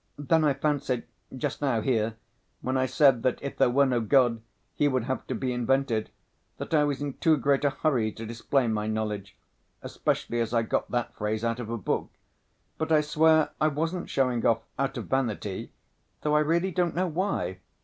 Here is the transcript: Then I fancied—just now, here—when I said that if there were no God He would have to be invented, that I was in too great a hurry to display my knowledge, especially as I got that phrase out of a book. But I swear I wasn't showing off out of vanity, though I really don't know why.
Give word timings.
Then 0.17 0.43
I 0.43 0.55
fancied—just 0.55 1.61
now, 1.61 1.81
here—when 1.81 2.75
I 2.75 2.87
said 2.87 3.21
that 3.21 3.37
if 3.43 3.57
there 3.57 3.69
were 3.69 3.85
no 3.85 4.01
God 4.01 4.41
He 4.73 4.87
would 4.87 5.03
have 5.03 5.27
to 5.27 5.35
be 5.35 5.53
invented, 5.53 6.09
that 6.57 6.73
I 6.73 6.83
was 6.85 7.03
in 7.03 7.13
too 7.19 7.37
great 7.37 7.63
a 7.63 7.69
hurry 7.69 8.11
to 8.13 8.25
display 8.25 8.65
my 8.67 8.87
knowledge, 8.87 9.37
especially 9.83 10.39
as 10.39 10.55
I 10.55 10.63
got 10.63 10.89
that 10.89 11.13
phrase 11.13 11.43
out 11.43 11.59
of 11.59 11.69
a 11.69 11.77
book. 11.77 12.09
But 12.79 12.91
I 12.91 13.01
swear 13.01 13.51
I 13.61 13.67
wasn't 13.67 14.09
showing 14.09 14.43
off 14.43 14.63
out 14.79 14.97
of 14.97 15.05
vanity, 15.05 15.71
though 16.21 16.35
I 16.35 16.39
really 16.39 16.71
don't 16.71 16.95
know 16.95 17.05
why. 17.05 17.59